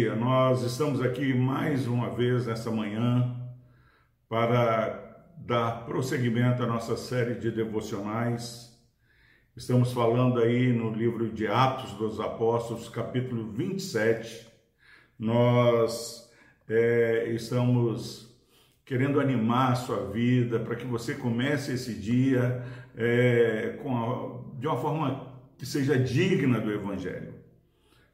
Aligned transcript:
dia. 0.00 0.14
Nós 0.14 0.62
estamos 0.62 1.02
aqui 1.02 1.34
mais 1.34 1.86
uma 1.86 2.08
vez 2.08 2.46
nessa 2.46 2.70
manhã 2.70 3.36
para 4.30 5.26
dar 5.36 5.84
prosseguimento 5.84 6.62
à 6.62 6.66
nossa 6.66 6.96
série 6.96 7.34
de 7.34 7.50
devocionais. 7.50 8.74
Estamos 9.54 9.92
falando 9.92 10.40
aí 10.40 10.72
no 10.72 10.90
livro 10.90 11.28
de 11.30 11.46
Atos 11.46 11.92
dos 11.94 12.18
Apóstolos, 12.18 12.88
capítulo 12.88 13.52
27. 13.52 14.48
Nós 15.18 16.30
é, 16.66 17.26
estamos 17.34 18.34
querendo 18.86 19.20
animar 19.20 19.72
a 19.72 19.76
sua 19.76 20.10
vida 20.10 20.60
para 20.60 20.76
que 20.76 20.86
você 20.86 21.14
comece 21.14 21.74
esse 21.74 21.92
dia 21.92 22.64
é, 22.96 23.78
a, 23.78 24.58
de 24.58 24.66
uma 24.66 24.78
forma 24.78 25.30
que 25.58 25.66
seja 25.66 25.98
digna 25.98 26.58
do 26.58 26.72
Evangelho. 26.72 27.39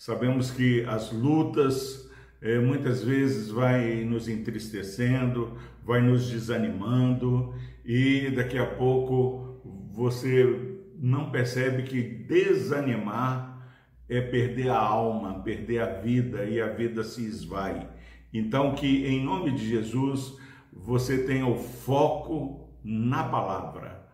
Sabemos 0.00 0.50
que 0.50 0.82
as 0.84 1.12
lutas 1.12 2.10
é, 2.40 2.58
muitas 2.58 3.04
vezes 3.04 3.50
vai 3.50 4.02
nos 4.02 4.28
entristecendo, 4.28 5.58
vai 5.84 6.00
nos 6.00 6.26
desanimando 6.26 7.54
e 7.84 8.30
daqui 8.30 8.56
a 8.56 8.64
pouco 8.64 9.60
você 9.92 10.78
não 10.96 11.30
percebe 11.30 11.82
que 11.82 12.00
desanimar 12.00 13.62
é 14.08 14.22
perder 14.22 14.70
a 14.70 14.78
alma, 14.78 15.42
perder 15.42 15.82
a 15.82 16.00
vida 16.00 16.46
e 16.46 16.62
a 16.62 16.68
vida 16.68 17.04
se 17.04 17.22
esvai. 17.22 17.86
Então 18.32 18.74
que 18.74 19.06
em 19.06 19.22
nome 19.22 19.50
de 19.50 19.68
Jesus 19.68 20.34
você 20.72 21.24
tenha 21.24 21.46
o 21.46 21.58
foco 21.58 22.70
na 22.82 23.22
palavra. 23.24 24.08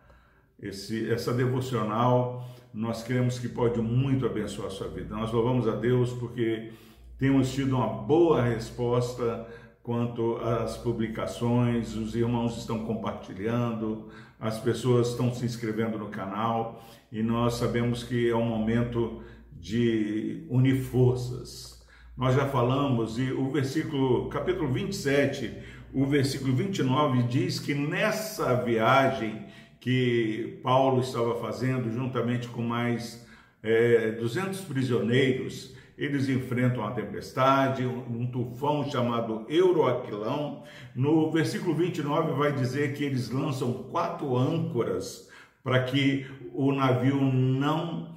Esse, 0.61 1.09
essa 1.09 1.33
devocional 1.33 2.45
nós 2.77 3.01
cremos 3.01 3.39
que 3.39 3.49
pode 3.49 3.81
muito 3.81 4.27
abençoar 4.27 4.67
a 4.67 4.69
sua 4.69 4.87
vida. 4.87 5.15
Nós 5.15 5.31
louvamos 5.31 5.67
a 5.67 5.75
Deus 5.75 6.13
porque 6.13 6.71
temos 7.17 7.51
tido 7.51 7.75
uma 7.75 7.87
boa 7.87 8.39
resposta 8.43 9.47
quanto 9.81 10.35
às 10.37 10.77
publicações, 10.77 11.95
os 11.95 12.15
irmãos 12.15 12.55
estão 12.55 12.85
compartilhando, 12.85 14.09
as 14.39 14.59
pessoas 14.59 15.09
estão 15.09 15.33
se 15.33 15.43
inscrevendo 15.43 15.97
no 15.97 16.09
canal 16.09 16.85
e 17.11 17.23
nós 17.23 17.55
sabemos 17.55 18.03
que 18.03 18.29
é 18.29 18.35
um 18.35 18.45
momento 18.45 19.23
de 19.51 20.45
unir 20.47 20.83
forças. 20.83 21.83
Nós 22.15 22.35
já 22.35 22.45
falamos 22.45 23.17
e 23.17 23.31
o 23.31 23.49
versículo, 23.49 24.29
capítulo 24.29 24.71
27, 24.71 25.51
o 25.91 26.05
versículo 26.05 26.55
29 26.55 27.23
diz 27.23 27.59
que 27.59 27.73
nessa 27.73 28.53
viagem 28.53 29.47
que 29.87 30.59
Paulo 30.61 30.99
estava 30.99 31.39
fazendo, 31.39 31.89
juntamente 31.89 32.49
com 32.49 32.61
mais 32.61 33.25
é, 33.63 34.11
200 34.11 34.59
prisioneiros, 34.65 35.77
eles 35.97 36.27
enfrentam 36.27 36.85
a 36.85 36.91
tempestade, 36.91 37.85
um 37.85 38.29
tufão 38.29 38.83
chamado 38.91 39.45
Euroaquilão. 39.47 40.63
No 40.93 41.31
versículo 41.31 41.73
29 41.73 42.33
vai 42.33 42.51
dizer 42.51 42.95
que 42.95 43.05
eles 43.05 43.29
lançam 43.29 43.71
quatro 43.89 44.35
âncoras 44.35 45.29
para 45.63 45.81
que 45.83 46.27
o 46.53 46.73
navio 46.73 47.21
não 47.21 48.13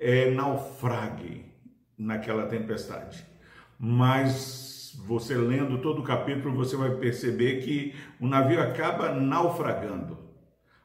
é, 0.00 0.28
naufrague 0.28 1.44
naquela 1.96 2.46
tempestade. 2.46 3.24
Mas 3.78 5.00
você 5.06 5.36
lendo 5.36 5.78
todo 5.78 6.00
o 6.00 6.04
capítulo, 6.04 6.52
você 6.52 6.74
vai 6.74 6.96
perceber 6.96 7.62
que 7.62 7.94
o 8.20 8.26
navio 8.26 8.60
acaba 8.60 9.12
naufragando. 9.12 10.31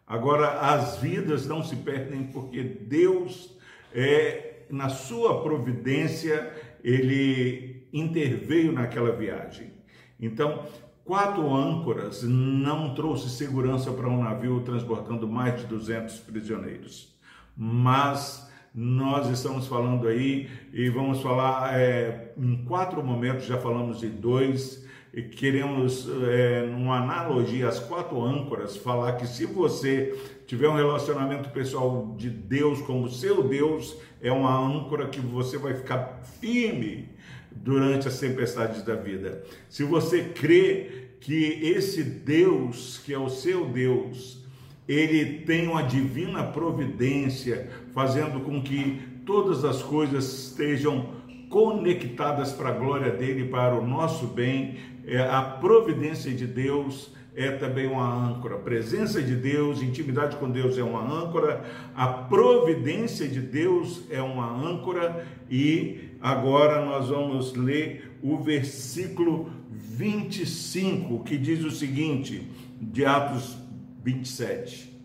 Agora, 0.08 0.62
as 0.62 1.00
vidas 1.00 1.46
não 1.46 1.62
se 1.62 1.76
perdem 1.76 2.24
porque 2.24 2.64
Deus, 2.64 3.54
é, 3.94 4.62
na 4.70 4.88
sua 4.88 5.44
providência, 5.44 6.50
ele 6.82 7.86
interveio 7.92 8.72
naquela 8.72 9.12
viagem. 9.12 9.74
Então, 10.17 10.66
quatro 11.04 11.54
âncoras 11.54 12.23
não 12.23 12.96
trouxe 12.96 13.30
segurança 13.30 13.92
para 13.92 14.08
um 14.08 14.23
navio 14.23 14.62
transportando 14.62 15.28
mais 15.28 15.60
de 15.60 15.67
200 15.67 16.20
prisioneiros. 16.20 17.14
Mas 17.56 18.50
nós 18.73 19.30
estamos 19.30 19.67
falando 19.67 20.08
aí 20.08 20.50
e 20.72 20.90
vamos 20.90 21.22
falar 21.22 21.78
é, 21.78 22.34
em 22.38 22.64
quatro 22.64 23.04
momentos, 23.04 23.46
já 23.46 23.58
falamos 23.58 24.00
de 24.00 24.08
dois 24.08 24.88
queremos, 25.36 26.08
é, 26.30 26.66
numa 26.66 27.02
analogia 27.02 27.68
às 27.68 27.80
quatro 27.80 28.22
âncoras, 28.22 28.78
falar 28.78 29.14
que 29.14 29.26
se 29.26 29.45
você 29.45 30.18
tiver 30.45 30.70
um 30.70 30.76
relacionamento 30.76 31.50
pessoal 31.50 32.16
de 32.18 32.30
Deus 32.30 32.82
como 32.82 33.10
seu 33.10 33.44
Deus, 33.44 33.98
é 34.22 34.32
uma 34.32 34.58
âncora 34.58 35.08
que 35.08 35.20
você 35.20 35.58
vai 35.58 35.73
ficar 35.73 36.22
firme 36.40 37.10
durante 37.52 38.08
as 38.08 38.20
tempestades 38.20 38.84
da 38.84 38.96
vida. 38.96 39.44
Se 39.70 39.84
você 39.84 40.23
crê 40.23 41.08
que 41.20 41.60
esse 41.64 42.04
Deus, 42.04 43.02
que 43.04 43.14
é 43.14 43.17
o 43.20 43.30
seu 43.30 43.66
Deus, 43.66 44.46
ele 44.88 45.40
tem 45.40 45.67
uma 45.67 45.82
divina 45.82 46.44
providência, 46.44 47.70
fazendo 47.94 48.40
com 48.42 48.62
que 48.62 49.02
todas 49.26 49.66
as 49.66 49.84
coisas 49.84 50.50
estejam 50.50 51.17
conectadas 51.50 52.52
para 52.52 52.70
a 52.70 52.74
glória 52.74 53.12
dele, 53.12 53.46
para 53.46 53.76
o 53.76 53.86
nosso 53.86 54.28
bem. 54.28 54.76
É, 55.06 55.20
a 55.20 55.42
providência 55.42 56.32
de 56.32 56.46
Deus 56.46 57.12
é 57.36 57.52
também 57.52 57.88
uma 57.88 58.30
âncora. 58.30 58.56
A 58.56 58.60
presença 58.60 59.22
de 59.22 59.36
Deus, 59.36 59.82
intimidade 59.82 60.36
com 60.38 60.50
Deus 60.50 60.78
é 60.78 60.84
uma 60.84 61.02
âncora. 61.02 61.64
A 61.96 62.08
providência 62.08 63.28
de 63.28 63.40
Deus 63.40 64.02
é 64.10 64.22
uma 64.22 64.52
âncora. 64.52 65.26
E 65.50 66.10
agora 66.20 66.84
nós 66.84 67.10
vamos 67.10 67.54
ler 67.54 68.18
o 68.24 68.38
versículo 68.38 69.50
25, 69.70 71.24
que 71.24 71.38
diz 71.38 71.64
o 71.64 71.72
seguinte, 71.72 72.50
de 72.82 73.06
Atos 73.06 73.58
27. 74.04 74.98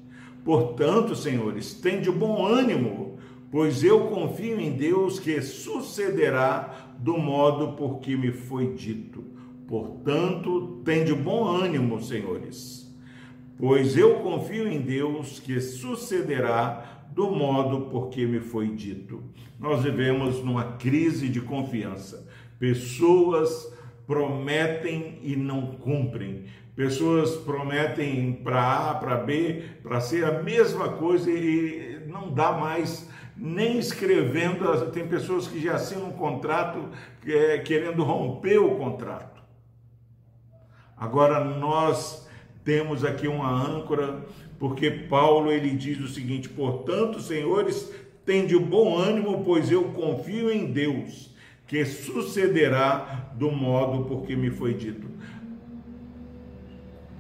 Portanto, 0.44 1.14
senhores, 1.14 1.74
tende 1.74 2.10
bom 2.10 2.44
ânimo 2.44 3.18
pois 3.52 3.84
eu 3.84 4.06
confio 4.06 4.58
em 4.58 4.72
Deus 4.72 5.20
que 5.20 5.42
sucederá 5.42 6.94
do 6.98 7.18
modo 7.18 7.76
por 7.76 8.00
que 8.00 8.16
me 8.16 8.32
foi 8.32 8.72
dito. 8.72 9.22
Portanto, 9.68 10.80
tende 10.86 11.14
bom 11.14 11.44
ânimo, 11.44 12.00
senhores, 12.02 12.90
pois 13.58 13.96
eu 13.96 14.20
confio 14.20 14.66
em 14.66 14.80
Deus 14.80 15.38
que 15.38 15.60
sucederá 15.60 17.04
do 17.14 17.30
modo 17.30 17.90
por 17.90 18.08
que 18.08 18.24
me 18.24 18.40
foi 18.40 18.68
dito. 18.68 19.22
Nós 19.60 19.82
vivemos 19.82 20.42
numa 20.42 20.72
crise 20.78 21.28
de 21.28 21.42
confiança. 21.42 22.26
Pessoas 22.58 23.70
prometem 24.06 25.18
e 25.22 25.36
não 25.36 25.66
cumprem. 25.76 26.44
Pessoas 26.74 27.36
prometem 27.36 28.32
para 28.32 28.90
A, 28.90 28.94
para 28.94 29.16
B, 29.16 29.62
para 29.82 30.00
C 30.00 30.24
a 30.24 30.42
mesma 30.42 30.88
coisa 30.88 31.30
e 31.30 32.00
não 32.06 32.32
dá 32.32 32.52
mais 32.52 33.11
nem 33.36 33.78
escrevendo, 33.78 34.90
tem 34.90 35.06
pessoas 35.06 35.48
que 35.48 35.60
já 35.60 35.74
assinam 35.74 36.08
um 36.08 36.12
contrato 36.12 36.88
é, 37.26 37.58
querendo 37.58 38.02
romper 38.02 38.58
o 38.58 38.76
contrato. 38.76 39.42
Agora 40.96 41.42
nós 41.42 42.28
temos 42.64 43.04
aqui 43.04 43.26
uma 43.26 43.50
âncora, 43.50 44.24
porque 44.58 44.90
Paulo 44.90 45.50
ele 45.50 45.70
diz 45.70 45.98
o 45.98 46.08
seguinte: 46.08 46.48
portanto, 46.48 47.20
senhores, 47.20 47.92
tende 48.24 48.56
bom 48.58 48.96
ânimo, 48.96 49.42
pois 49.44 49.70
eu 49.70 49.84
confio 49.84 50.50
em 50.50 50.72
Deus, 50.72 51.34
que 51.66 51.84
sucederá 51.84 53.30
do 53.34 53.50
modo 53.50 54.04
por 54.04 54.22
que 54.22 54.36
me 54.36 54.50
foi 54.50 54.74
dito. 54.74 55.08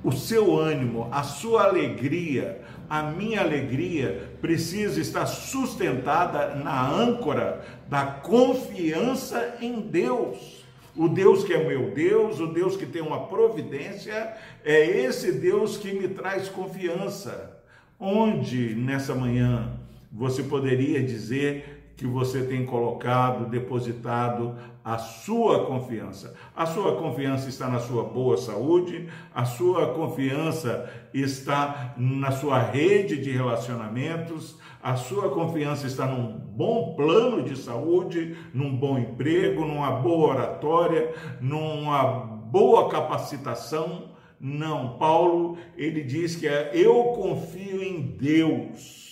O 0.04 0.10
seu 0.10 0.58
ânimo, 0.58 1.08
a 1.12 1.22
sua 1.22 1.64
alegria, 1.64 2.60
a 2.90 3.02
minha 3.04 3.40
alegria 3.40 4.30
precisa 4.40 5.00
estar 5.00 5.26
sustentada 5.26 6.56
na 6.56 6.90
âncora 6.90 7.64
da 7.88 8.04
confiança 8.04 9.56
em 9.60 9.80
Deus. 9.80 10.64
O 10.96 11.08
Deus 11.08 11.44
que 11.44 11.54
é 11.54 11.64
meu 11.64 11.92
Deus, 11.92 12.40
o 12.40 12.48
Deus 12.48 12.76
que 12.76 12.84
tem 12.84 13.00
uma 13.00 13.26
providência, 13.28 14.34
é 14.64 14.84
esse 14.84 15.32
Deus 15.32 15.76
que 15.76 15.92
me 15.92 16.08
traz 16.08 16.48
confiança. 16.48 17.58
Onde 17.98 18.74
nessa 18.74 19.14
manhã 19.14 19.72
você 20.10 20.42
poderia 20.42 21.02
dizer 21.02 21.81
que 21.96 22.06
você 22.06 22.42
tem 22.42 22.64
colocado, 22.64 23.48
depositado 23.48 24.56
a 24.84 24.98
sua 24.98 25.66
confiança. 25.66 26.34
A 26.56 26.66
sua 26.66 26.96
confiança 26.96 27.48
está 27.48 27.68
na 27.68 27.78
sua 27.78 28.04
boa 28.04 28.36
saúde, 28.36 29.08
a 29.32 29.44
sua 29.44 29.94
confiança 29.94 30.90
está 31.14 31.94
na 31.96 32.32
sua 32.32 32.58
rede 32.58 33.22
de 33.22 33.30
relacionamentos, 33.30 34.58
a 34.82 34.96
sua 34.96 35.30
confiança 35.30 35.86
está 35.86 36.06
num 36.06 36.32
bom 36.32 36.94
plano 36.96 37.42
de 37.42 37.56
saúde, 37.56 38.36
num 38.52 38.76
bom 38.76 38.98
emprego, 38.98 39.64
numa 39.64 39.92
boa 39.92 40.34
oratória, 40.34 41.14
numa 41.40 42.02
boa 42.02 42.88
capacitação. 42.88 44.10
Não, 44.40 44.98
Paulo, 44.98 45.56
ele 45.76 46.02
diz 46.02 46.34
que 46.34 46.48
é 46.48 46.72
eu 46.74 47.12
confio 47.14 47.80
em 47.80 48.00
Deus 48.00 49.11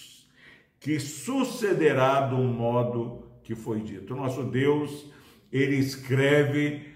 que 0.80 0.98
sucederá 0.98 2.22
do 2.22 2.38
modo 2.38 3.30
que 3.44 3.54
foi 3.54 3.80
dito. 3.80 4.16
Nosso 4.16 4.42
Deus, 4.42 5.12
ele 5.52 5.76
escreve 5.76 6.88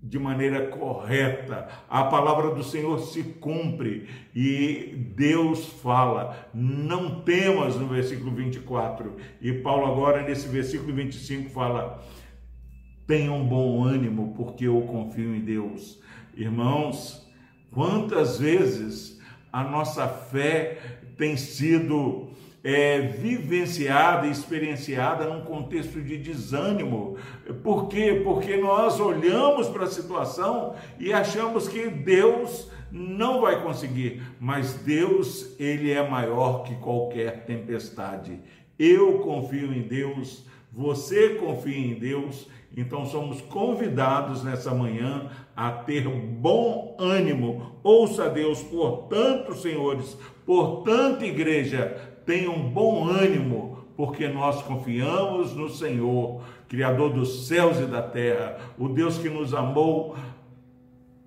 de 0.00 0.18
maneira 0.18 0.68
correta. 0.68 1.68
A 1.88 2.04
palavra 2.04 2.54
do 2.54 2.62
Senhor 2.62 2.98
se 3.00 3.24
cumpre 3.24 4.08
e 4.32 5.12
Deus 5.16 5.66
fala: 5.82 6.48
"Não 6.54 7.22
temas" 7.22 7.74
no 7.74 7.88
versículo 7.88 8.30
24. 8.30 9.16
E 9.40 9.52
Paulo 9.52 9.86
agora 9.86 10.22
nesse 10.22 10.46
versículo 10.46 10.94
25 10.94 11.50
fala: 11.50 12.00
"Tenham 13.06 13.44
bom 13.44 13.82
ânimo, 13.82 14.34
porque 14.36 14.66
eu 14.68 14.80
confio 14.82 15.34
em 15.34 15.40
Deus". 15.40 16.00
Irmãos, 16.36 17.26
quantas 17.72 18.38
vezes 18.38 19.20
a 19.52 19.64
nossa 19.64 20.06
fé 20.06 20.78
tem 21.16 21.36
sido 21.36 22.30
é, 22.66 22.98
vivenciada 23.00 24.26
experienciada 24.26 25.24
num 25.24 25.42
contexto 25.42 26.02
de 26.02 26.18
desânimo. 26.18 27.16
Por 27.62 27.86
quê? 27.86 28.20
Porque 28.24 28.56
nós 28.56 28.98
olhamos 28.98 29.68
para 29.68 29.84
a 29.84 29.90
situação 29.90 30.74
e 30.98 31.12
achamos 31.12 31.68
que 31.68 31.88
Deus 31.88 32.68
não 32.90 33.40
vai 33.40 33.62
conseguir, 33.62 34.20
mas 34.40 34.74
Deus, 34.74 35.54
ele 35.60 35.92
é 35.92 36.08
maior 36.08 36.64
que 36.64 36.74
qualquer 36.74 37.44
tempestade. 37.44 38.40
Eu 38.76 39.20
confio 39.20 39.72
em 39.72 39.82
Deus, 39.82 40.44
você 40.76 41.30
confia 41.30 41.78
em 41.78 41.94
Deus, 41.94 42.46
então 42.76 43.06
somos 43.06 43.40
convidados 43.40 44.44
nessa 44.44 44.74
manhã 44.74 45.30
a 45.56 45.70
ter 45.70 46.06
bom 46.06 46.94
ânimo. 46.98 47.72
Ouça 47.82 48.28
Deus, 48.28 48.62
portanto, 48.62 49.54
senhores, 49.54 50.18
portanto, 50.44 51.24
igreja, 51.24 51.96
tenham 52.26 52.68
bom 52.68 53.08
ânimo, 53.08 53.86
porque 53.96 54.28
nós 54.28 54.60
confiamos 54.60 55.54
no 55.54 55.70
Senhor, 55.70 56.42
Criador 56.68 57.10
dos 57.14 57.46
céus 57.46 57.78
e 57.78 57.86
da 57.86 58.02
terra, 58.02 58.58
o 58.78 58.86
Deus 58.86 59.16
que 59.16 59.30
nos 59.30 59.54
amou, 59.54 60.14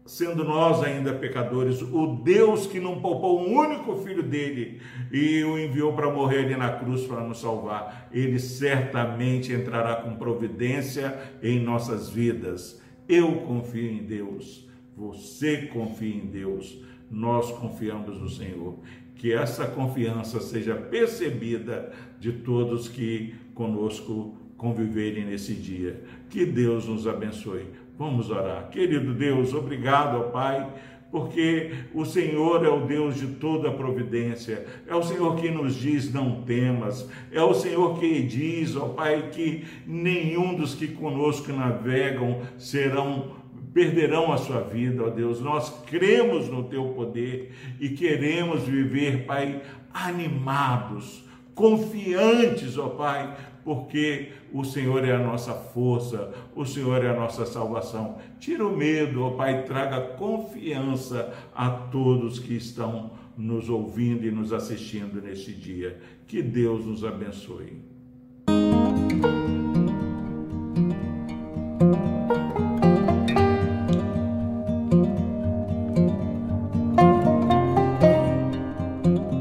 sendo 0.10 0.44
nós 0.44 0.82
ainda 0.82 1.14
pecadores, 1.14 1.84
o 1.84 2.20
Deus 2.24 2.66
que 2.66 2.80
não 2.80 3.00
poupou 3.00 3.42
um 3.42 3.56
único 3.56 3.96
filho 3.98 4.24
dele 4.24 4.82
e 5.12 5.44
o 5.44 5.56
enviou 5.56 5.94
para 5.94 6.12
morrer 6.12 6.46
ali 6.46 6.58
na 6.58 6.72
cruz 6.72 7.04
para 7.04 7.22
nos 7.22 7.40
salvar. 7.40 8.10
Ele 8.12 8.40
certamente 8.40 9.54
entrará 9.54 9.98
com 9.98 10.16
providência 10.16 11.16
em 11.44 11.60
nossas 11.60 12.10
vidas. 12.10 12.82
Eu 13.08 13.34
confio 13.42 13.88
em 13.88 14.00
Deus, 14.00 14.68
você 14.98 15.68
confia 15.68 16.16
em 16.16 16.26
Deus, 16.26 16.82
nós 17.12 17.52
confiamos 17.52 18.20
no 18.20 18.30
Senhor 18.30 18.80
que 19.14 19.32
essa 19.32 19.68
confiança 19.68 20.40
seja 20.40 20.74
percebida 20.74 21.94
de 22.20 22.32
todos 22.32 22.88
que 22.88 23.36
conosco 23.54 24.36
conviverem 24.58 25.26
nesse 25.26 25.54
dia. 25.54 26.04
Que 26.32 26.46
Deus 26.46 26.88
nos 26.88 27.06
abençoe. 27.06 27.68
Vamos 28.00 28.32
orar. 28.32 28.70
Querido 28.70 29.14
Deus, 29.14 29.54
obrigado, 29.54 30.18
ó 30.18 30.24
Pai, 30.30 30.66
porque 31.12 31.72
o 31.94 32.06
Senhor 32.06 32.66
é 32.66 32.70
o 32.70 32.86
Deus 32.86 33.16
de 33.16 33.28
toda 33.28 33.74
providência, 33.74 34.66
é 34.88 34.96
o 34.96 35.04
Senhor 35.04 35.36
que 35.36 35.52
nos 35.52 35.76
diz 35.76 36.14
não 36.14 36.44
temas, 36.44 37.10
é 37.30 37.44
o 37.44 37.54
Senhor 37.54 38.00
que 38.00 38.24
diz, 38.24 38.78
ó 38.78 38.88
Pai, 38.88 39.32
que 39.34 39.66
nenhum 39.86 40.56
dos 40.56 40.74
que 40.76 40.88
conosco 40.88 41.52
navegam 41.52 42.40
serão 42.58 43.38
perderão 43.74 44.32
a 44.32 44.38
sua 44.38 44.62
vida, 44.62 45.04
ó 45.04 45.10
Deus. 45.10 45.42
Nós 45.42 45.70
cremos 45.86 46.48
no 46.48 46.64
teu 46.64 46.86
poder 46.94 47.52
e 47.82 47.90
queremos 47.90 48.64
viver, 48.64 49.26
Pai, 49.26 49.62
animados, 49.94 51.29
confiantes, 51.60 52.78
ó 52.78 52.88
Pai, 52.88 53.36
porque 53.66 54.30
o 54.54 54.64
Senhor 54.64 55.04
é 55.04 55.14
a 55.14 55.20
nossa 55.20 55.54
força, 55.54 56.32
o 56.56 56.66
Senhor 56.66 57.04
é 57.04 57.10
a 57.10 57.14
nossa 57.14 57.46
salvação. 57.46 58.18
Tira 58.40 58.66
o 58.66 58.76
medo, 58.76 59.22
ó 59.26 59.32
Pai, 59.32 59.64
traga 59.64 60.16
confiança 60.16 61.34
a 61.54 61.70
todos 61.70 62.40
que 62.40 62.54
estão 62.54 63.12
nos 63.38 63.70
ouvindo 63.70 64.26
e 64.26 64.32
nos 64.32 64.54
assistindo 64.54 65.22
neste 65.22 65.52
dia. 65.52 66.00
Que 66.26 66.42
Deus 66.42 66.86
nos 66.86 67.04
abençoe. 67.04 67.99